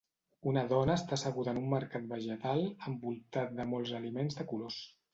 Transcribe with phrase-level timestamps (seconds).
[0.51, 4.85] Una dona està asseguda en un mercat vegetal envoltat de molts aliments de colors.